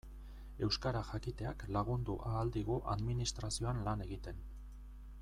Euskara 0.67 1.01
jakiteak 1.09 1.65
lagundu 1.77 2.15
ahal 2.31 2.53
digu 2.57 2.79
administrazioan 2.97 3.85
lan 3.89 4.03
egiten. 4.09 4.43